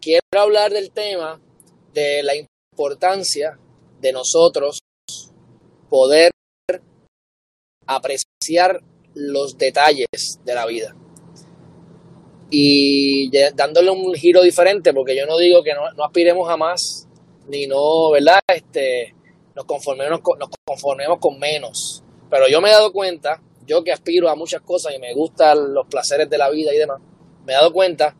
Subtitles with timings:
[0.00, 1.40] quiero hablar del tema
[1.92, 3.58] de la importancia
[4.00, 4.80] de nosotros
[5.88, 6.30] poder
[7.86, 8.82] apreciar
[9.14, 10.06] los detalles
[10.44, 10.94] de la vida.
[12.50, 17.06] Y dándole un giro diferente, porque yo no digo que no, aspiremos a más,
[17.46, 18.40] ni no, ¿verdad?
[18.48, 19.14] Este,
[19.54, 22.02] nos conformemos, nos conformemos con menos.
[22.30, 25.74] Pero yo me he dado cuenta, yo que aspiro a muchas cosas y me gustan
[25.74, 27.00] los placeres de la vida y demás,
[27.44, 28.16] me he dado cuenta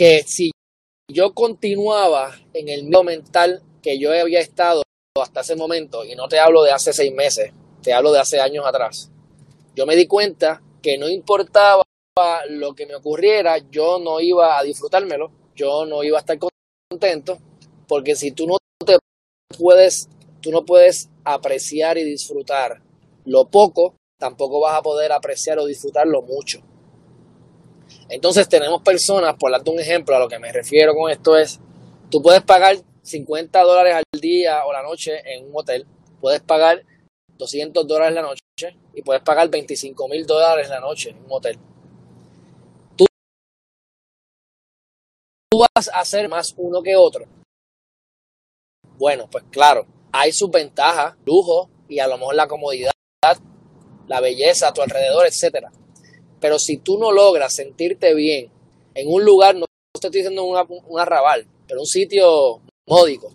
[0.00, 0.50] que si
[1.12, 4.82] yo continuaba en el medio mental que yo había estado
[5.20, 8.40] hasta ese momento, y no te hablo de hace seis meses, te hablo de hace
[8.40, 9.10] años atrás,
[9.76, 11.82] yo me di cuenta que no importaba
[12.48, 16.38] lo que me ocurriera, yo no iba a disfrutármelo, yo no iba a estar
[16.90, 17.36] contento,
[17.86, 18.96] porque si tú no te
[19.58, 20.08] puedes,
[20.40, 22.80] tú no puedes apreciar y disfrutar
[23.26, 26.62] lo poco, tampoco vas a poder apreciar o disfrutar lo mucho.
[28.10, 31.60] Entonces tenemos personas, por darte un ejemplo, a lo que me refiero con esto es,
[32.10, 35.86] tú puedes pagar 50 dólares al día o la noche en un hotel,
[36.20, 36.84] puedes pagar
[37.38, 41.58] 200 dólares la noche y puedes pagar 25 mil dólares la noche en un hotel.
[42.96, 43.06] Tú,
[45.58, 47.26] vas a hacer más uno que otro.
[48.98, 52.92] Bueno, pues claro, hay sus ventajas, lujo y a lo mejor la comodidad,
[54.08, 55.70] la belleza a tu alrededor, etcétera.
[56.40, 58.50] Pero si tú no logras sentirte bien
[58.94, 63.32] en un lugar, no te estoy diciendo un arrabal, pero un sitio módico,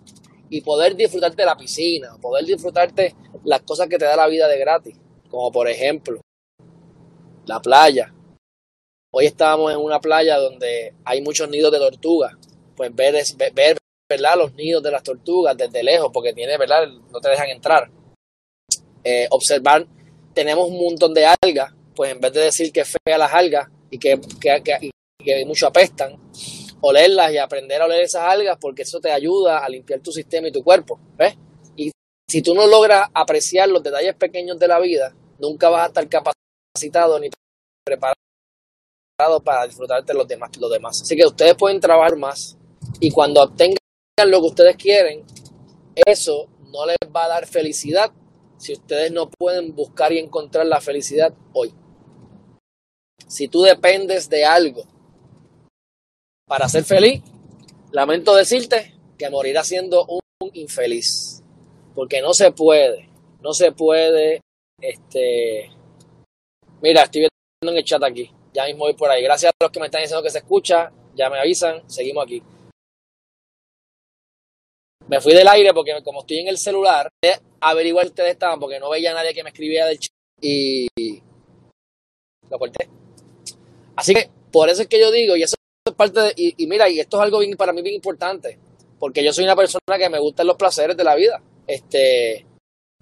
[0.50, 4.48] y poder disfrutarte de la piscina, poder disfrutarte las cosas que te da la vida
[4.48, 4.96] de gratis,
[5.30, 6.20] como por ejemplo
[7.46, 8.12] la playa.
[9.12, 12.34] Hoy estábamos en una playa donde hay muchos nidos de tortugas,
[12.76, 13.14] pues ver,
[13.54, 14.36] ver ¿verdad?
[14.36, 16.86] los nidos de las tortugas desde lejos, porque tiene, ¿verdad?
[17.10, 17.90] no te dejan entrar.
[19.02, 19.86] Eh, observar,
[20.34, 23.98] tenemos un montón de algas, pues en vez de decir que fea las algas y
[23.98, 26.16] que, que, que, que mucho apestan,
[26.80, 30.48] olerlas y aprender a oler esas algas porque eso te ayuda a limpiar tu sistema
[30.48, 31.34] y tu cuerpo, ¿ves?
[31.74, 31.90] Y
[32.30, 36.08] si tú no logras apreciar los detalles pequeños de la vida, nunca vas a estar
[36.08, 37.30] capacitado ni
[37.84, 38.14] preparado
[39.42, 41.00] para disfrutarte los demás, los demás.
[41.02, 42.56] Así que ustedes pueden trabajar más
[43.00, 43.78] y cuando obtengan
[44.26, 45.24] lo que ustedes quieren,
[46.06, 48.12] eso no les va a dar felicidad
[48.58, 51.74] si ustedes no pueden buscar y encontrar la felicidad hoy.
[53.26, 54.84] Si tú dependes de algo
[56.46, 57.22] para ser feliz,
[57.90, 60.20] lamento decirte que morirás siendo un
[60.52, 61.42] infeliz.
[61.94, 63.08] Porque no se puede,
[63.40, 64.40] no se puede,
[64.80, 65.70] este...
[66.82, 69.22] Mira, estoy viendo en el chat aquí, ya mismo voy por ahí.
[69.22, 72.42] Gracias a los que me están diciendo que se escucha, ya me avisan, seguimos aquí.
[75.08, 77.08] Me fui del aire porque como estoy en el celular,
[77.60, 80.86] averiguar ustedes estaban porque no veía a nadie que me escribía del chat y
[82.50, 82.95] lo corté.
[83.96, 85.56] Así que por eso es que yo digo, y eso
[85.96, 88.58] parte de, y, mira, y esto es algo bien, para mí bien importante,
[88.98, 91.42] porque yo soy una persona que me gustan los placeres de la vida.
[91.66, 92.46] Este,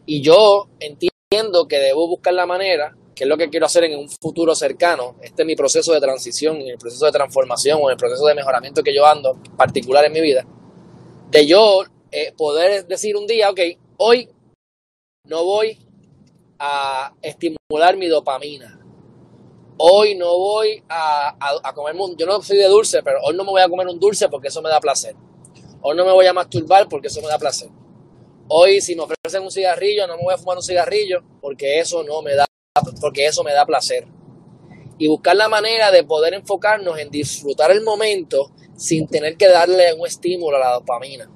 [0.07, 3.99] y yo entiendo que debo buscar la manera, que es lo que quiero hacer en
[3.99, 5.17] un futuro cercano.
[5.23, 8.27] Este es mi proceso de transición, en el proceso de transformación o en el proceso
[8.27, 10.47] de mejoramiento que yo ando, particular en mi vida,
[11.31, 13.61] de yo eh, poder decir un día, ok,
[13.99, 14.29] hoy
[15.27, 15.79] no voy
[16.59, 18.84] a estimular mi dopamina
[19.79, 21.35] hoy no voy a,
[21.75, 24.29] comer, yo no soy de dulce, pero hoy no me voy a comer un dulce
[24.29, 25.15] porque eso me da placer.
[25.83, 27.69] Hoy no me voy a masturbar porque eso me da placer.
[28.49, 32.03] Hoy si me ofrecen un cigarrillo, no me voy a fumar un cigarrillo porque eso
[32.03, 32.47] no me da,
[33.01, 34.07] porque eso me da placer.
[34.99, 39.93] Y buscar la manera de poder enfocarnos en disfrutar el momento sin tener que darle
[39.95, 41.31] un estímulo a la dopamina.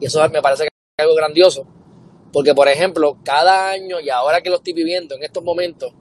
[0.00, 1.66] Y eso me parece que es algo grandioso.
[2.32, 5.92] Porque, por ejemplo, cada año y ahora que lo estoy viviendo en estos momentos,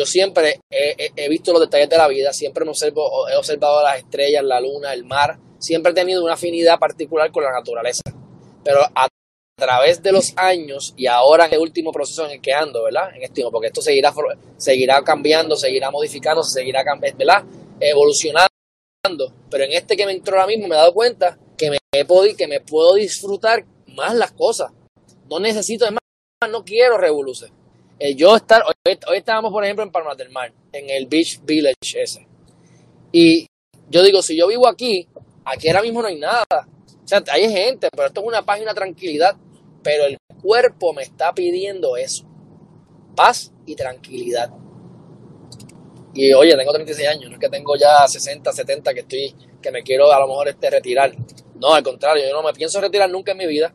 [0.00, 4.58] yo siempre he, visto los detalles de la vida, siempre he observado las estrellas, la
[4.58, 8.00] luna, el mar, siempre he tenido una afinidad particular con la naturaleza.
[8.64, 9.08] Pero a
[9.58, 13.14] través de los años y ahora en el último proceso en el que ando, ¿verdad?
[13.14, 14.10] En este porque esto seguirá,
[14.56, 16.82] seguirá cambiando, seguirá modificando, seguirá
[17.78, 18.48] evolucionando.
[19.50, 22.06] Pero en este que me entró ahora mismo me he dado cuenta que me, he
[22.06, 24.72] podido, que me puedo disfrutar más las cosas.
[25.28, 26.00] No necesito, es más,
[26.50, 27.59] no quiero revolucionar
[28.02, 32.02] eh, yo estar, hoy, estábamos por ejemplo en Palmas del Mar, en el Beach Village
[32.02, 32.26] ese.
[33.12, 33.46] Y
[33.90, 35.06] yo digo, si yo vivo aquí,
[35.44, 36.46] aquí ahora mismo no hay nada.
[36.50, 39.36] O sea, hay gente, pero esto es una página de tranquilidad.
[39.82, 42.24] Pero el cuerpo me está pidiendo eso.
[43.14, 44.50] Paz y tranquilidad.
[46.14, 49.70] Y oye, tengo 36 años, no es que tengo ya 60, 70 que estoy, que
[49.70, 51.12] me quiero a lo mejor este retirar.
[51.56, 53.74] No, al contrario, yo no me pienso retirar nunca en mi vida.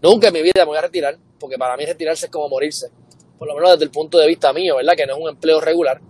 [0.00, 2.90] Nunca en mi vida me voy a retirar, porque para mí retirarse es como morirse
[3.38, 4.94] por lo menos desde el punto de vista mío, ¿verdad?
[4.96, 6.00] Que no es un empleo regular.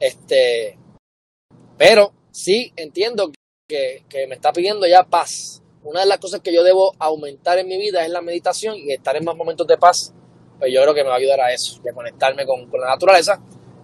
[0.00, 0.78] Este,
[1.76, 3.30] pero sí entiendo
[3.68, 5.62] que, que me está pidiendo ya paz.
[5.82, 8.92] Una de las cosas que yo debo aumentar en mi vida es la meditación y
[8.92, 10.12] estar en más momentos de paz.
[10.58, 12.88] Pues yo creo que me va a ayudar a eso, a conectarme con, con la
[12.88, 13.40] naturaleza.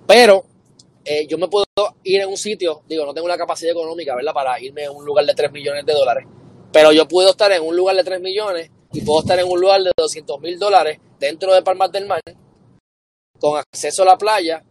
[0.06, 0.44] Pero
[1.04, 1.66] eh, yo me puedo
[2.02, 4.32] ir en un sitio, digo, no tengo la capacidad económica, ¿verdad?
[4.32, 6.26] Para irme a un lugar de 3 millones de dólares.
[6.72, 9.60] Pero yo puedo estar en un lugar de 3 millones y puedo estar en un
[9.60, 12.20] lugar de 200 mil dólares dentro de Palmas del Mar,
[13.44, 14.64] con acceso a la playa.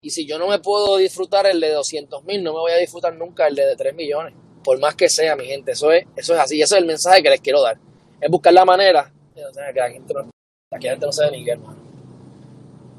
[0.00, 2.76] Y si yo no me puedo disfrutar el de 200 mil, no me voy a
[2.76, 4.32] disfrutar nunca el de 3 millones.
[4.62, 5.72] Por más que sea, mi gente.
[5.72, 6.62] Eso es, eso es así.
[6.62, 7.76] Ese es el mensaje que les quiero dar.
[8.20, 9.12] Es buscar la manera.
[9.34, 10.30] que la gente no,
[10.70, 11.76] la gente se ni qué, hermano.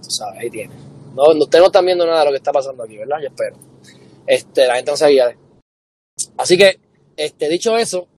[0.04, 0.76] Tú sabes, ahí tiene.
[1.16, 3.20] No, ustedes no están viendo nada de lo que está pasando aquí, ¿verdad?
[3.22, 3.56] Yo espero.
[4.26, 5.38] Este, la gente no se guía.
[6.36, 6.82] Así que,
[7.16, 8.10] este, dicho eso,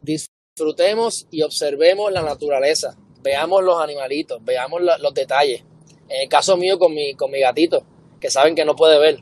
[0.00, 2.96] disfrutemos y observemos la naturaleza.
[3.24, 5.64] Veamos los animalitos, veamos los detalles.
[6.10, 7.82] En el caso mío con mi, con mi gatito,
[8.20, 9.18] que saben que no puede ver,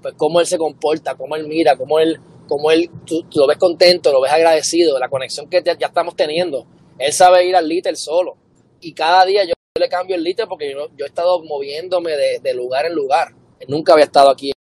[0.00, 2.18] pues cómo él se comporta, cómo él mira, cómo él,
[2.48, 2.90] cómo él,
[3.34, 6.66] lo ves contento, lo ves agradecido, la conexión que ya, estamos teniendo.
[6.98, 8.38] Él sabe ir al líder solo.
[8.80, 12.54] Y cada día yo le cambio el líder porque yo, yo, he estado moviéndome de,
[12.54, 13.34] lugar en lugar.
[13.68, 14.52] nunca había estado aquí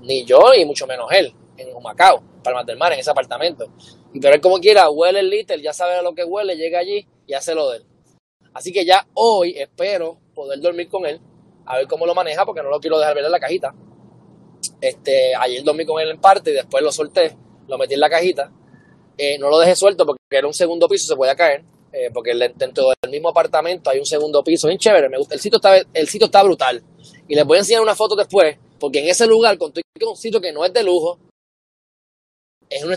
[0.00, 3.68] ni yo y mucho menos él, en Humacao, Palmas del Mar, en ese apartamento.
[4.20, 7.06] Pero él como quiera, huele el líder, ya sabe a lo que huele, llega allí
[7.26, 7.84] y hace lo de él.
[8.52, 11.20] Así que ya hoy espero poder dormir con él,
[11.66, 13.74] a ver cómo lo maneja, porque no lo quiero dejar ver en la cajita.
[14.80, 18.10] Este, ayer dormí con él en parte y después lo solté, lo metí en la
[18.10, 18.52] cajita.
[19.16, 21.64] Eh, no lo dejé suelto porque era un segundo piso, se podía caer.
[21.96, 25.40] Eh, porque dentro del mismo apartamento hay un segundo piso, bien chévere, me gusta, el
[25.40, 26.82] sitio está, el sitio está brutal.
[27.28, 30.40] Y les voy a enseñar una foto después, porque en ese lugar, con un sitio
[30.40, 31.20] que no es de lujo,
[32.68, 32.96] es un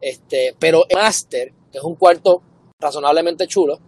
[0.00, 2.42] este, pero el Master, que es un cuarto
[2.80, 3.78] razonablemente chulo,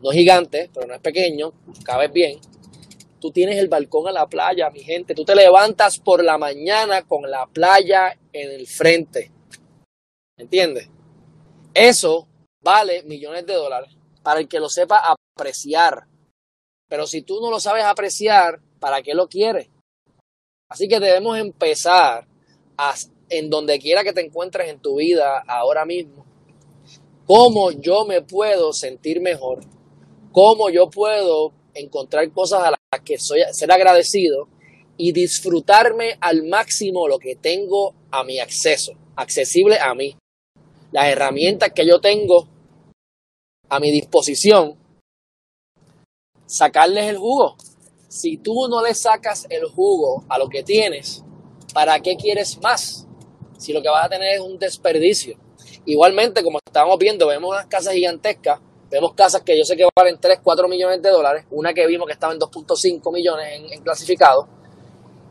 [0.00, 1.52] no es gigante, pero no es pequeño,
[1.84, 2.40] cabe bien.
[3.20, 5.14] Tú tienes el balcón a la playa, mi gente.
[5.14, 9.32] Tú te levantas por la mañana con la playa en el frente.
[10.36, 10.90] ¿Entiendes?
[11.72, 12.28] Eso
[12.62, 16.06] vale millones de dólares para el que lo sepa apreciar.
[16.88, 19.70] Pero si tú no lo sabes apreciar, ¿para qué lo quieres?
[20.68, 22.26] Así que debemos empezar
[22.76, 22.94] a,
[23.28, 26.24] en donde quiera que te encuentres en tu vida ahora mismo,
[27.26, 29.60] cómo yo me puedo sentir mejor,
[30.32, 34.48] cómo yo puedo encontrar cosas a las que soy, ser agradecido
[34.96, 40.16] y disfrutarme al máximo lo que tengo a mi acceso, accesible a mí.
[40.92, 42.48] Las herramientas que yo tengo
[43.68, 44.76] a mi disposición,
[46.46, 47.56] sacarles el jugo.
[48.08, 51.24] Si tú no le sacas el jugo a lo que tienes,
[51.72, 53.03] ¿para qué quieres más?
[53.58, 55.36] Si lo que vas a tener es un desperdicio.
[55.86, 58.60] Igualmente, como estamos viendo, vemos unas casas gigantescas,
[58.90, 62.06] vemos casas que yo sé que valen 3, 4 millones de dólares, una que vimos
[62.06, 64.48] que estaba en 2.5 millones en, en clasificado,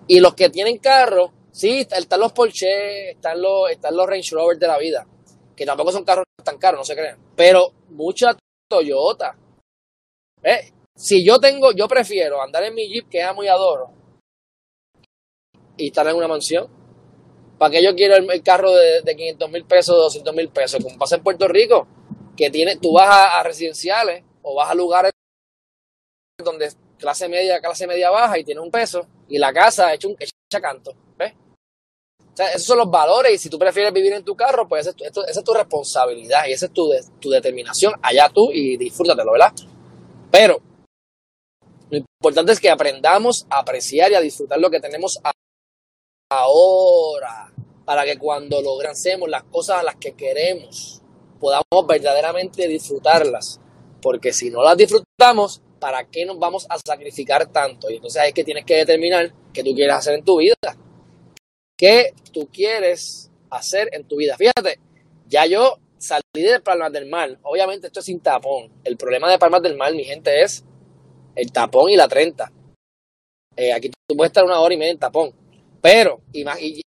[0.07, 4.57] y los que tienen carros, sí, están los Porsche, están los, están los Range Rover
[4.57, 5.07] de la vida,
[5.55, 7.17] que tampoco son carros tan caros, no se crean.
[7.35, 8.37] Pero mucha
[8.69, 9.37] Toyota.
[10.41, 10.71] ¿Eh?
[10.95, 13.91] Si yo tengo, yo prefiero andar en mi Jeep que amo y adoro
[15.77, 16.67] y estar en una mansión.
[17.63, 20.83] ¿Para qué yo quiero el, carro de, de 500 mil pesos, 200 mil pesos?
[20.83, 21.87] Como pasa en Puerto Rico,
[22.35, 25.13] que tiene, tú vas a, residenciales o vas a lugares
[26.43, 30.17] donde clase media, clase media baja y tiene un peso y la casa hecha un
[30.19, 30.93] hecha canto.
[31.17, 31.35] ¿ves?
[32.37, 35.43] Esos son los valores y si tú prefieres vivir en tu carro, pues esa es
[35.45, 36.91] tu, responsabilidad y esa es tu,
[37.21, 37.93] tu determinación.
[38.01, 39.53] Allá tú y disfrútatelo, ¿verdad?
[40.29, 40.59] Pero
[41.89, 45.17] lo importante es que aprendamos a apreciar y a disfrutar lo que tenemos
[46.29, 47.52] ahora
[47.85, 51.01] para que cuando lograncemos las cosas a las que queremos
[51.39, 53.59] podamos verdaderamente disfrutarlas.
[54.01, 57.89] Porque si no las disfrutamos, ¿para qué nos vamos a sacrificar tanto?
[57.89, 60.55] Y entonces es que tienes que determinar qué tú quieres hacer en tu vida.
[61.77, 64.37] ¿Qué tú quieres hacer en tu vida?
[64.37, 64.79] Fíjate,
[65.27, 67.37] ya yo salí de Palmas del Mar.
[67.43, 68.71] Obviamente esto es sin tapón.
[68.85, 70.63] El problema de Palmas del Mar, mi gente, es
[71.35, 72.51] el tapón y la 30.
[73.57, 75.33] Eh, aquí tú puedes estar una hora y media en tapón.
[75.83, 76.45] Pero, y,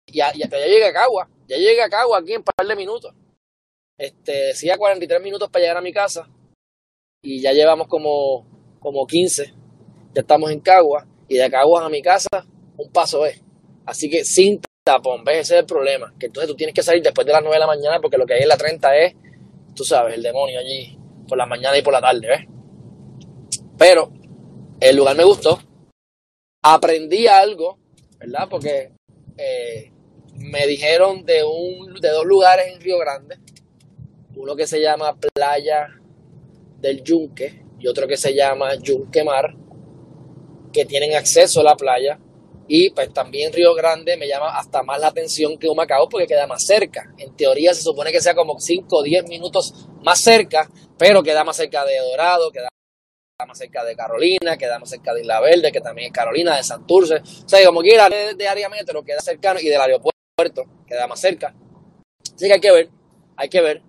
[0.07, 1.27] ya, ya, llegué a Cagua.
[1.47, 3.13] Ya llegué a Cagua aquí en un par de minutos.
[3.97, 6.29] Este, decía 43 minutos para llegar a mi casa.
[7.21, 8.47] Y ya llevamos como,
[8.79, 9.53] como 15.
[10.13, 11.05] Ya estamos en Cagua.
[11.27, 12.29] Y de Cagua a mi casa,
[12.77, 13.41] un paso es.
[13.85, 15.39] Así que sin tapón, ¿ves?
[15.39, 16.13] Ese es el problema.
[16.17, 18.25] Que entonces tú tienes que salir después de las 9 de la mañana porque lo
[18.25, 19.15] que hay en la 30 es,
[19.75, 20.97] tú sabes, el demonio allí
[21.27, 22.47] por la mañana y por la tarde, ¿ves?
[23.77, 24.09] Pero
[24.79, 25.59] el lugar me gustó.
[26.63, 27.77] Aprendí algo,
[28.19, 28.47] ¿verdad?
[28.49, 28.91] Porque
[29.37, 29.91] eh,
[30.35, 33.37] me dijeron de, un, de dos lugares en Río Grande.
[34.35, 35.87] Uno que se llama Playa
[36.79, 39.55] del Yunque y otro que se llama Yunque Mar,
[40.73, 42.19] que tienen acceso a la playa
[42.67, 46.47] Y pues también Río Grande me llama hasta más la atención que Humacao porque queda
[46.47, 47.13] más cerca.
[47.17, 51.43] En teoría se supone que sea como 5 o 10 minutos más cerca, pero queda
[51.43, 52.69] más cerca de Dorado, queda
[53.45, 56.63] más cerca de Carolina, queda más cerca de Isla Verde, que también es Carolina, de
[56.63, 57.15] Santurce.
[57.15, 60.13] O sea, como quiera, de, de área metro queda cercano y del aeropuerto
[60.87, 61.53] queda más cerca.
[62.33, 62.89] Así que hay que ver,
[63.35, 63.81] hay que ver.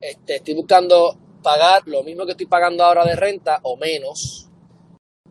[0.00, 4.48] Este, estoy buscando pagar lo mismo que estoy pagando ahora de renta o menos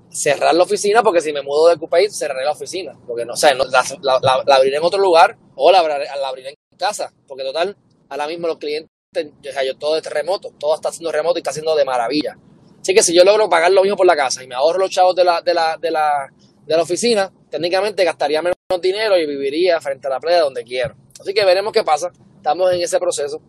[0.09, 2.97] cerrar la oficina, porque si me mudo de Coupé, cerraré la oficina.
[3.05, 7.13] Porque no sé, la, la, abriré en otro lugar o la, abriré en casa.
[7.27, 7.75] Porque total,
[8.07, 11.41] ahora mismo los clientes, o sea, yo todo es remoto, todo está haciendo remoto y
[11.41, 12.37] está haciendo de maravilla.
[12.81, 14.89] Así que si yo logro pagar lo mismo por la casa y me ahorro los
[14.89, 16.27] chavos de la, de la, de la,
[16.65, 20.95] de la oficina, técnicamente gastaría menos dinero y viviría frente a la playa donde quiero.
[21.19, 22.11] Así que veremos qué pasa.
[22.35, 23.39] Estamos en ese proceso.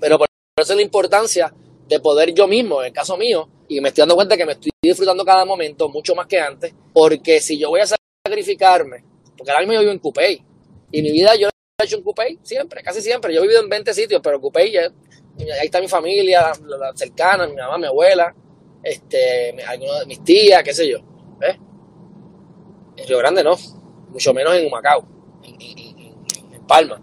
[0.00, 1.52] Pero por eso es la importancia
[1.88, 4.52] de poder yo mismo, en el caso mío, y me estoy dando cuenta que me
[4.52, 9.04] estoy disfrutando cada momento mucho más que antes, porque si yo voy a sacrificarme,
[9.36, 10.42] porque ahora mismo yo vivo en Coupey,
[10.90, 13.68] y mi vida yo he hecho en Coupey siempre, casi siempre, yo he vivido en
[13.68, 14.90] 20 sitios, pero Coupey, ahí
[15.62, 18.34] está mi familia la, cercana, mi mamá, mi abuela,
[18.82, 20.98] este, algunos de mis tías, qué sé yo,
[21.38, 21.56] ¿ves?
[22.96, 23.56] En Río Grande no,
[24.10, 25.06] mucho menos en Humacao,
[25.42, 27.02] en Palma.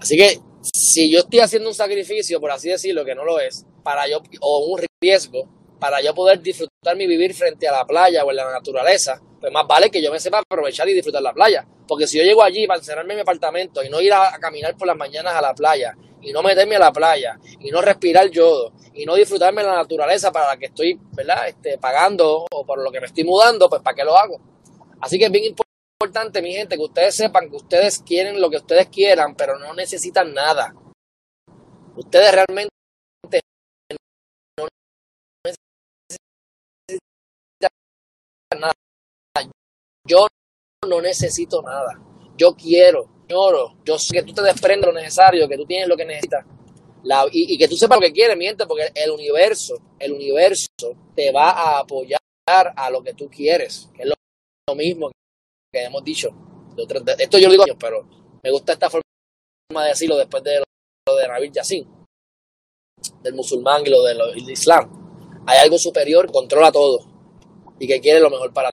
[0.00, 3.66] Así que si yo estoy haciendo un sacrificio, por así decirlo, que no lo es,
[3.82, 8.24] para yo, o un riesgo, para yo poder disfrutar mi vivir frente a la playa
[8.24, 11.34] o en la naturaleza, pues más vale que yo me sepa aprovechar y disfrutar la
[11.34, 11.66] playa.
[11.86, 14.74] Porque si yo llego allí para encerrarme en mi apartamento y no ir a, caminar
[14.74, 18.30] por las mañanas a la playa, y no meterme a la playa, y no respirar
[18.30, 21.46] yodo, y no disfrutarme de la naturaleza para la que estoy, ¿verdad?
[21.46, 24.40] Este, pagando o por lo que me estoy mudando, pues ¿para qué lo hago?
[25.02, 28.56] Así que es bien importante, mi gente, que ustedes sepan que ustedes quieren lo que
[28.56, 30.74] ustedes quieran, pero no necesitan nada.
[31.96, 32.70] Ustedes realmente
[40.06, 40.26] Yo
[40.88, 41.98] no necesito nada.
[42.36, 43.76] Yo quiero, lloro.
[43.84, 46.44] Yo sé que tú te desprendes lo necesario, que tú tienes lo que necesitas.
[47.32, 50.68] y, que tú sepas lo que quieres, miente, porque el universo, el universo
[51.14, 55.10] te va a apoyar a lo que tú quieres, que es lo, mismo
[55.72, 56.30] que hemos dicho.
[57.18, 58.06] esto yo lo digo, pero
[58.42, 59.04] me gusta esta forma
[59.82, 61.88] de decirlo después de lo, de Nabil Yassin,
[63.22, 64.18] del musulmán y lo del
[64.50, 65.44] Islam.
[65.46, 66.98] Hay algo superior, controla todo
[67.78, 68.70] y que quiere lo mejor para.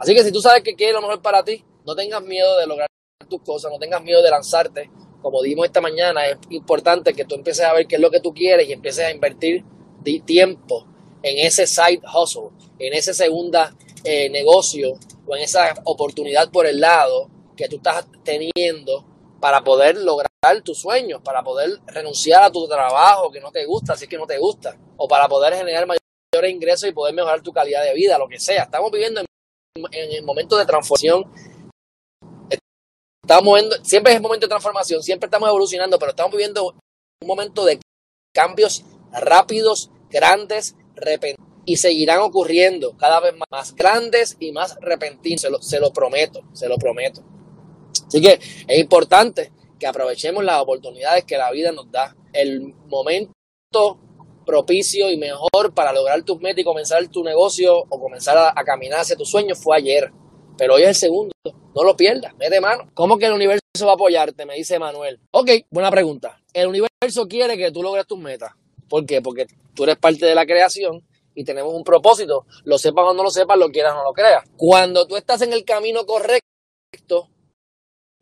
[0.00, 2.66] Así que si tú sabes que quiere lo mejor para ti, no tengas miedo de
[2.66, 2.88] lograr
[3.28, 4.90] tus cosas, no tengas miedo de lanzarte.
[5.22, 8.20] Como dijimos esta mañana, es importante que tú empieces a ver qué es lo que
[8.20, 9.64] tú quieres y empieces a invertir
[10.24, 10.86] tiempo
[11.22, 16.80] en ese side hustle, en ese segunda eh, negocio o en esa oportunidad por el
[16.80, 19.04] lado que tú estás teniendo
[19.40, 20.30] para poder lograr
[20.64, 24.16] tus sueños, para poder renunciar a tu trabajo que no te gusta, si es que
[24.16, 26.00] no te gusta, o para poder generar mayor
[26.48, 28.64] ingresos y poder mejorar tu calidad de vida, lo que sea.
[28.64, 29.26] Estamos viviendo en,
[29.74, 31.24] el momento de transformación.
[33.22, 36.74] Estamos viendo, siempre es el momento de transformación, siempre estamos evolucionando, pero estamos viviendo
[37.20, 37.78] un momento de
[38.34, 41.48] cambios rápidos, grandes, repentinos.
[41.66, 45.42] Y seguirán ocurriendo cada vez más, grandes y más repentinos.
[45.42, 47.22] Se lo, se lo prometo, se lo prometo.
[48.06, 52.16] Así que es importante que aprovechemos las oportunidades que la vida nos da.
[52.32, 54.00] El momento
[54.50, 59.00] propicio y mejor para lograr tus metas y comenzar tu negocio o comenzar a, caminar
[59.00, 60.10] hacia tus sueños fue ayer.
[60.58, 61.32] Pero hoy es el segundo.
[61.44, 62.90] No lo pierdas, mete mano.
[62.94, 64.44] ¿Cómo que el universo va a apoyarte?
[64.44, 65.20] Me dice Manuel.
[65.30, 66.42] Ok, buena pregunta.
[66.52, 68.50] El universo quiere que tú logres tus metas.
[68.88, 69.22] ¿Por qué?
[69.22, 72.44] Porque tú eres parte de la creación y tenemos un propósito.
[72.64, 74.42] Lo sepas o no lo sepas, lo quieras o no lo creas.
[74.56, 77.28] Cuando tú estás en el camino correcto,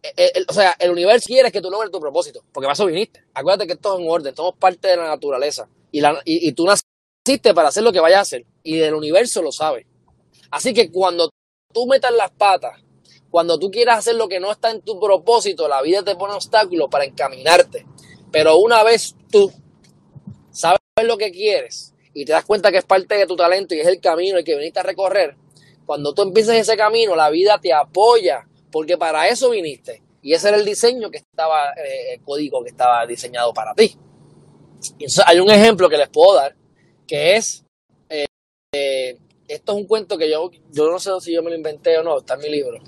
[0.02, 2.86] eh, eh, o sea, el universo quiere que tú logres tu propósito, porque para eso
[2.86, 3.24] viniste.
[3.32, 5.68] Acuérdate que esto es en orden, somos parte de la naturaleza.
[5.90, 8.46] Y, la, y, tú naciste para hacer lo que vayas a hacer.
[8.62, 9.86] Y del universo lo sabe.
[10.50, 11.30] Así que cuando
[11.72, 12.80] tú metas las patas,
[13.30, 16.34] cuando tú quieras hacer lo que no está en tu propósito, la vida te pone
[16.34, 17.86] obstáculos para encaminarte.
[18.30, 19.52] Pero una vez tú
[20.50, 23.80] sabes lo que quieres y te das cuenta que es parte de tu talento y
[23.80, 25.36] es el camino el que viniste a recorrer,
[25.86, 30.02] cuando tú empieces ese camino, la vida te apoya, porque para eso viniste.
[30.20, 33.96] Y ese era el diseño que estaba, eh, el código que estaba diseñado para ti
[35.26, 36.54] hay un ejemplo que les puedo dar,
[37.06, 37.64] que es,
[38.08, 38.26] eh,
[38.74, 39.18] eh,
[39.48, 42.02] esto es un cuento que yo, yo no sé si yo me lo inventé o
[42.02, 42.78] no, está en mi libro,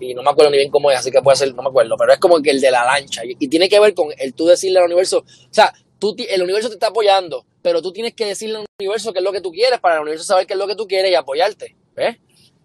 [0.00, 1.96] y no me acuerdo ni bien cómo es, así que puede ser, no me acuerdo,
[1.98, 4.46] pero es como que el de la lancha, y, tiene que ver con el tú
[4.46, 8.26] decirle al universo, o sea, tú, el universo te está apoyando, pero tú tienes que
[8.26, 10.58] decirle al universo qué es lo que tú quieres para el universo saber qué es
[10.58, 12.16] lo que tú quieres y apoyarte, ¿ves?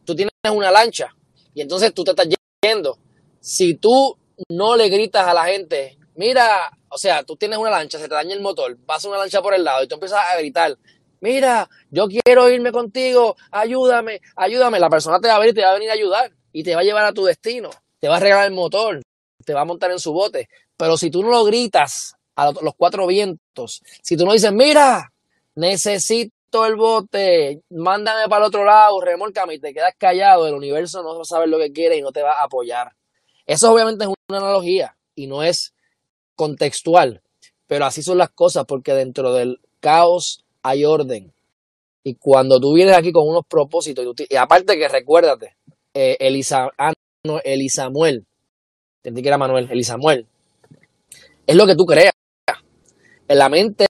[0.06, 1.16] Tú tienes una lancha,
[1.54, 2.28] y entonces tú te estás
[2.62, 2.98] yendo.
[3.40, 4.18] Si tú
[4.50, 8.14] no le gritas a la gente, mira, o sea, tú tienes una lancha, se te
[8.14, 10.78] daña el motor, pasa una lancha por el lado y tú empiezas a gritar,
[11.22, 14.80] mira, yo quiero irme contigo, ayúdame, ayúdame.
[14.80, 16.32] La persona te va a ver y te va a venir a ayudar.
[16.56, 17.72] y te va a llevar a tu destino.
[18.00, 19.02] Te va a regalar el motor,
[19.44, 20.50] te va a montar en su bote.
[20.78, 25.12] Pero si tú no lo gritas a los cuatro vientos, si tú no dices, mira,
[25.56, 31.02] necesito el bote, mándame para el otro lado, remolcame y te quedas callado, el universo
[31.02, 32.92] no va a saber lo que quiere y no te va a apoyar.
[33.48, 35.73] Eso obviamente es una analogía y no es
[36.36, 37.22] contextual,
[37.68, 41.34] pero así son las cosas porque dentro del caos hay orden.
[42.04, 45.56] Y cuando tú vienes aquí con unos propósitos, y, aparte que recuérdate,
[45.94, 46.94] eh, Elisa, ah,
[47.26, 48.26] no, Elisamuel,
[48.98, 50.28] entendí que era Manuel, Elisamuel,
[51.48, 52.14] es lo que tú creas.
[53.28, 53.88] En la mente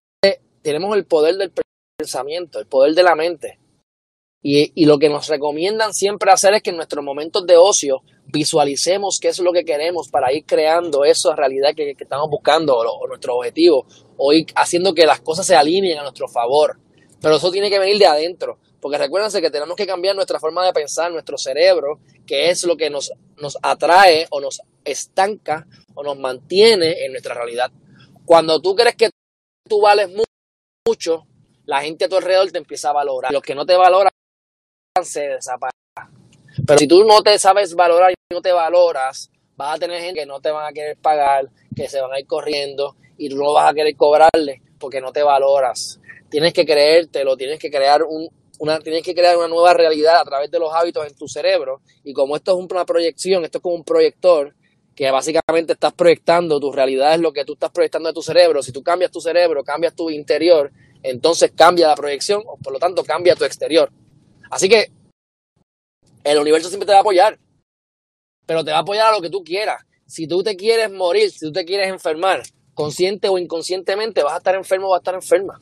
[0.61, 1.51] tenemos el poder del
[1.97, 3.59] pensamiento, el poder de la mente.
[4.45, 9.17] Y, lo que nos recomiendan siempre hacer es que en nuestros momentos de ocio visualicemos
[9.21, 13.37] qué es lo que queremos para ir creando esa realidad que, estamos buscando o, nuestro
[13.37, 13.85] objetivo,
[14.17, 16.77] o ir haciendo que las cosas se alineen a nuestro favor.
[17.21, 20.65] Pero eso tiene que venir de adentro, porque recuérdense que tenemos que cambiar nuestra forma
[20.65, 26.03] de pensar, nuestro cerebro, que es lo que nos, nos atrae o nos estanca o
[26.03, 27.71] nos mantiene en nuestra realidad.
[28.25, 29.09] Cuando tú crees que
[29.69, 30.09] tú vales
[30.85, 31.27] mucho,
[31.63, 33.31] la gente a tu alrededor te empieza a valorar.
[33.31, 34.11] Los que no te valoran
[35.01, 35.39] se.
[36.67, 40.19] Pero si tú no te sabes valorar y no te valoras, vas a tener gente
[40.19, 43.37] que no te van a querer pagar, que se van a ir corriendo y tú
[43.37, 45.99] no vas a querer cobrarle porque no te valoras.
[46.29, 50.25] Tienes que creértelo, tienes que crear un, una, tienes que crear una nueva realidad a
[50.25, 51.81] través de los hábitos en tu cerebro.
[52.03, 54.53] Y como esto es una proyección, esto es como un proyector,
[54.95, 58.61] que básicamente estás proyectando, tu realidad es lo que tú estás proyectando de tu cerebro.
[58.61, 60.71] Si tú cambias tu cerebro, cambias tu interior,
[61.01, 63.91] entonces cambia la proyección, por lo tanto cambia tu exterior.
[64.53, 64.91] Así que
[66.23, 67.39] el universo siempre te va a apoyar,
[68.45, 69.83] pero te va a apoyar a lo que tú quieras.
[70.05, 72.43] Si tú te quieres morir, si tú te quieres enfermar,
[72.75, 75.59] consciente o inconscientemente, vas a estar enfermo o vas a estar enferma.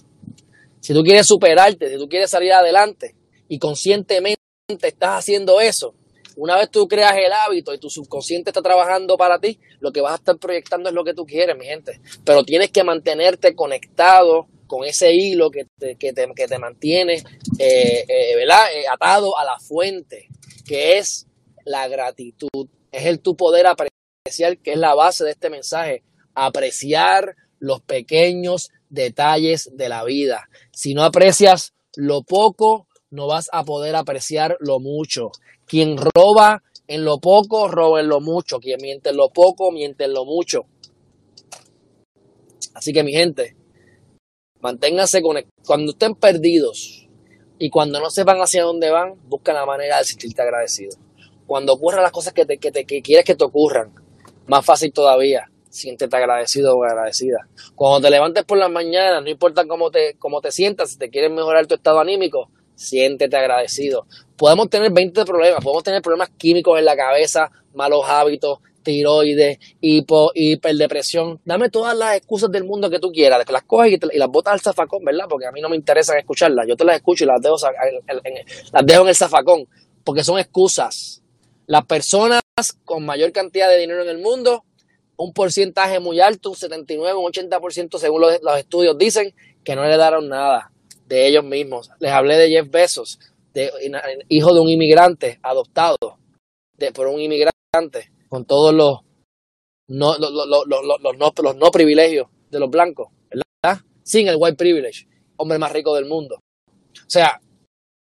[0.81, 3.15] Si tú quieres superarte, si tú quieres salir adelante
[3.47, 5.95] y conscientemente estás haciendo eso,
[6.35, 10.01] una vez tú creas el hábito y tu subconsciente está trabajando para ti, lo que
[10.01, 12.01] vas a estar proyectando es lo que tú quieres, mi gente.
[12.25, 17.15] Pero tienes que mantenerte conectado con ese hilo que te, que te, mantiene
[17.59, 20.29] eh, eh, eh, atado a la fuente,
[20.65, 21.27] que es
[21.65, 22.69] la gratitud.
[22.89, 26.03] Es el tu poder apreciar, que es la base de este mensaje.
[26.35, 30.47] Apreciar los pequeños detalles de la vida.
[30.71, 35.31] Si no aprecias lo poco, no vas a poder apreciar lo mucho.
[35.65, 38.59] Quien roba en lo poco, roba en lo mucho.
[38.59, 40.61] Quien miente en lo poco, miente en lo mucho.
[42.73, 43.57] Así que mi gente,
[44.61, 45.67] Manténganse conectados.
[45.67, 47.07] Cuando estén perdidos
[47.59, 50.97] y cuando no sepan hacia dónde van, buscan la manera de sentirte agradecido.
[51.45, 53.93] Cuando ocurran las cosas que, te, que, te, que quieres que te ocurran,
[54.47, 57.47] más fácil todavía, siéntete agradecido o agradecida.
[57.75, 61.09] Cuando te levantes por las mañanas, no importa cómo te, cómo te sientas, si te
[61.09, 64.05] quieres mejorar tu estado anímico, siéntete agradecido.
[64.37, 70.31] Podemos tener 20 problemas, podemos tener problemas químicos en la cabeza, malos hábitos, tiroides, hipo,
[70.33, 71.39] hiperdepresión.
[71.45, 74.53] Dame todas las excusas del mundo que tú quieras, que las coges y, las botas
[74.53, 75.25] al zafacón, ¿verdad?
[75.29, 76.67] Porque a mí no me interesa escucharlas.
[76.67, 77.55] Yo te las escucho y las dejo,
[79.03, 79.67] en el zafacón,
[80.03, 81.21] porque son excusas.
[81.67, 82.41] Las personas
[82.85, 84.63] con mayor cantidad de dinero en el mundo,
[85.17, 89.85] un porcentaje muy alto, un 79, un 80% según los, los estudios dicen, que no
[89.85, 90.71] le daron nada
[91.07, 91.89] de ellos mismos.
[91.99, 93.19] Les hablé de Jeff Bezos,
[93.53, 93.71] de,
[94.29, 95.97] hijo de un inmigrante adoptado
[96.77, 98.99] de, por un inmigrante con todos los
[99.89, 103.81] no, los, los, los, no, los no privilegios de los blancos, ¿verdad?
[104.03, 106.37] Sin el white privilege, hombre más rico del mundo.
[106.37, 107.41] O sea,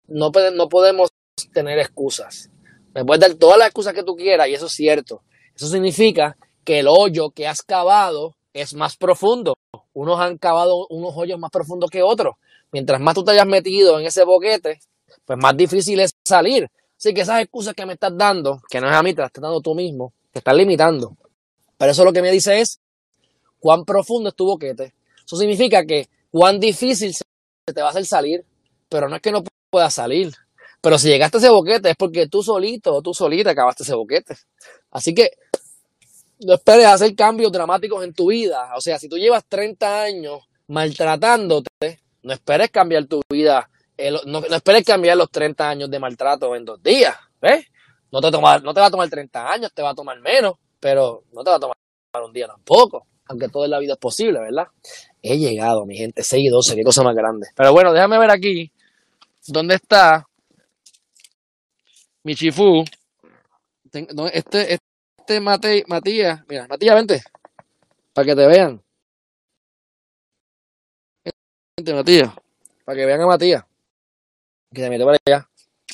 [0.08, 1.10] no, no podemos
[1.54, 2.50] tener excusas.
[2.94, 5.22] Me puedes dar todas las excusas que tú quieras y eso es cierto.
[5.54, 9.56] Eso significa que el hoyo que has cavado es más profundo.
[9.92, 12.36] Unos han cavado unos hoyos más profundos que otros.
[12.72, 14.80] Mientras más tú te hayas metido en ese boquete,
[15.26, 16.70] pues más difícil es salir.
[16.98, 19.30] Así que esas excusas que me estás dando, que no es a mí, te las
[19.30, 21.16] estás dando tú mismo, te están limitando.
[21.78, 22.80] Pero eso lo que me dice es
[23.60, 24.94] cuán profundo es tu boquete.
[25.26, 27.24] Eso significa que cuán difícil se
[27.74, 28.46] te va a hacer salir,
[28.90, 30.34] pero no es que no puedas salir.
[30.82, 33.96] Pero si llegaste a ese boquete es porque tú solito o tú solita acabaste ese
[33.96, 34.38] boquete.
[34.92, 35.32] Así que
[36.40, 38.70] no esperes hacer cambios dramáticos en tu vida.
[38.76, 43.70] O sea, si tú llevas 30 años maltratándote, no esperes cambiar tu vida
[44.26, 47.66] no, esperes cambiar los 30 años de maltrato en dos días, ¿ves?
[48.12, 51.50] No te, va a tomar 30 años, te va a tomar menos, pero no te
[51.50, 51.76] va a tomar
[52.24, 54.68] un día tampoco, aunque todo en la vida es posible, ¿verdad?
[55.22, 57.48] He llegado, mi gente, 6 y 12, qué cosa más grande.
[57.56, 58.72] Pero bueno, déjame ver aquí,
[59.48, 60.26] ¿dónde está
[62.24, 62.84] mi chifú?
[64.34, 67.22] Este, este Mate, Matías, mira, Matías, vente,
[68.14, 68.82] para que te vean.
[71.78, 72.34] Vente, Matías,
[72.86, 73.66] para que vean a Matías
[74.76, 75.50] que se mete para allá.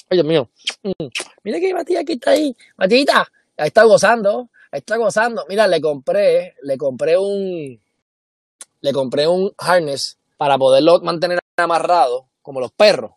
[0.09, 0.49] Ay, Dios mío.
[0.83, 1.07] Mm.
[1.43, 2.55] Mira que Matías aquí está ahí.
[2.75, 4.49] Matita, ahí está gozando.
[4.71, 5.45] Ahí está gozando.
[5.47, 7.79] Mira, le compré, le compré un,
[8.81, 13.11] le compré un harness para poderlo mantener amarrado, como los perros.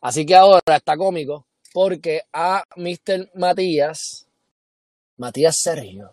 [0.00, 3.30] Así que ahora está cómico porque a Mr.
[3.34, 4.26] Matías,
[5.16, 6.12] Matías Sergio,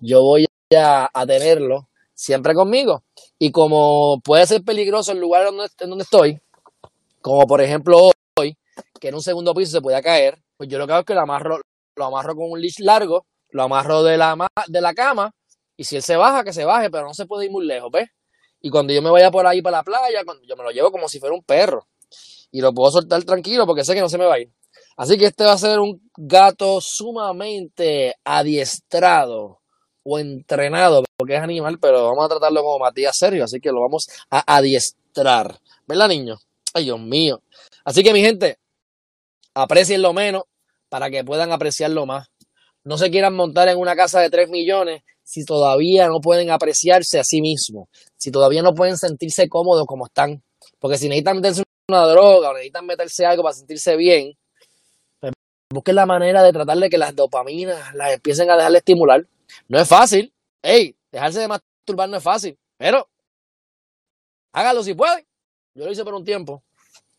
[0.00, 3.04] yo voy a, tenerlo siempre conmigo.
[3.38, 6.40] Y como puede ser peligroso el lugar en donde estoy,
[7.20, 8.56] como por ejemplo hoy,
[9.00, 11.14] que en un segundo piso se puede caer, pues yo lo que hago es que
[11.14, 11.60] lo amarro,
[11.96, 15.32] lo amarro con un leash largo, lo amarro de la, de la cama,
[15.76, 17.90] y si él se baja, que se baje, pero no se puede ir muy lejos,
[17.92, 18.08] ¿ves?
[18.60, 21.08] Y cuando yo me vaya por ahí para la playa, yo me lo llevo como
[21.08, 21.86] si fuera un perro.
[22.50, 24.52] Y lo puedo soltar tranquilo porque sé que no se me va a ir.
[24.96, 29.60] Así que este va a ser un gato sumamente adiestrado
[30.02, 33.82] o entrenado, porque es animal, pero vamos a tratarlo como Matías Sergio, así que lo
[33.82, 35.60] vamos a adiestrar.
[35.86, 36.38] ¿Verdad, niño?
[36.78, 37.42] Dios mío.
[37.84, 38.58] Así que, mi gente,
[39.54, 40.44] aprecien lo menos
[40.88, 42.28] para que puedan apreciarlo más.
[42.84, 47.18] No se quieran montar en una casa de 3 millones si todavía no pueden apreciarse
[47.18, 50.42] a sí mismos, si todavía no pueden sentirse cómodos como están.
[50.78, 54.32] Porque si necesitan meterse una droga o necesitan meterse algo para sentirse bien,
[55.20, 55.32] pues
[55.70, 59.26] busquen la manera de tratar de que las dopaminas las empiecen a dejar de estimular.
[59.68, 60.32] No es fácil.
[60.62, 63.08] Hey, dejarse de masturbar no es fácil, pero
[64.52, 65.26] hágalo si pueden.
[65.74, 66.62] Yo lo hice por un tiempo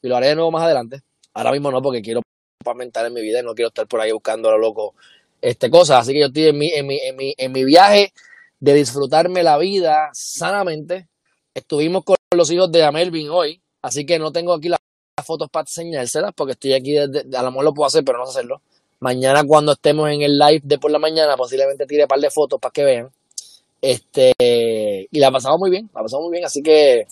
[0.02, 1.02] y lo haré de nuevo más adelante.
[1.34, 2.22] Ahora mismo no, porque quiero
[2.66, 4.96] aumentar en mi vida y no quiero estar por ahí buscando a lo loco
[5.42, 6.02] este, cosas.
[6.02, 8.14] Así que yo estoy en mi, en mi, en mi, en mi viaje
[8.60, 11.08] de disfrutarme la vida sanamente.
[11.54, 14.80] Estuvimos con los hijos de Amelvin hoy, así que no tengo aquí las
[15.26, 18.26] fotos para enseñárselas porque estoy aquí, desde, a lo mejor lo puedo hacer, pero no
[18.26, 18.62] sé hacerlo.
[19.00, 22.30] Mañana cuando estemos en el live de por la mañana, posiblemente tire un par de
[22.30, 23.10] fotos para que vean.
[23.82, 24.34] Este,
[25.10, 27.08] y la pasamos muy bien, la pasamos muy bien, así que,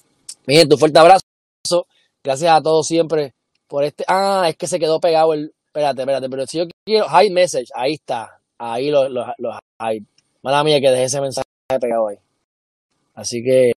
[0.46, 1.24] miren, tu fuerte abrazo.
[2.28, 3.34] Gracias a todos siempre
[3.70, 4.04] por este.
[4.06, 7.68] Ah, es que se quedó pegado el, Espérate, espérate, pero si yo quiero hide message,
[7.74, 8.42] ahí está.
[8.58, 10.06] Ahí los lo, lo hide.
[10.42, 11.48] Mala mía que dejé ese mensaje
[11.80, 12.18] pegado ahí.
[13.14, 13.72] Así que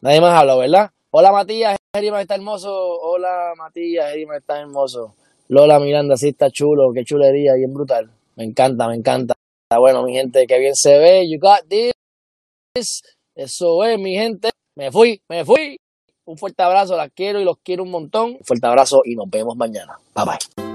[0.00, 0.90] nadie más habla, ¿verdad?
[1.10, 2.72] Hola Matías, Erima está hermoso.
[2.72, 5.14] Hola Matías, Erima está hermoso.
[5.48, 8.10] Lola Miranda, sí está chulo, qué chulería, bien brutal.
[8.36, 9.34] Me encanta, me encanta.
[9.78, 11.28] Bueno, mi gente, qué bien se ve.
[11.28, 13.02] You got this.
[13.34, 14.48] Eso es, mi gente.
[14.76, 15.76] Me fui, me fui.
[16.24, 18.36] Un fuerte abrazo, las quiero y los quiero un montón.
[18.38, 19.98] Un fuerte abrazo y nos vemos mañana.
[20.14, 20.71] Bye bye.